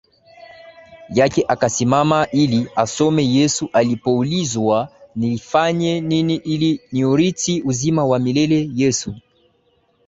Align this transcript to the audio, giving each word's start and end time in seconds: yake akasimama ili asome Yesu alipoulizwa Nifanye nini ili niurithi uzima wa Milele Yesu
yake 1.09 1.45
akasimama 1.47 2.27
ili 2.31 2.67
asome 2.75 3.25
Yesu 3.25 3.69
alipoulizwa 3.73 4.89
Nifanye 5.15 6.01
nini 6.01 6.35
ili 6.35 6.81
niurithi 6.91 7.61
uzima 7.61 8.05
wa 8.05 8.19
Milele 8.19 8.69
Yesu 8.73 9.15